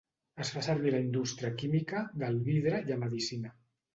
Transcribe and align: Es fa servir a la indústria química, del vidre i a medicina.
Es 0.43 0.49
fa 0.53 0.61
servir 0.67 0.89
a 0.91 0.93
la 0.95 1.01
indústria 1.07 1.51
química, 1.61 2.01
del 2.23 2.41
vidre 2.47 2.83
i 2.89 2.95
a 2.95 2.99
medicina. 3.07 3.55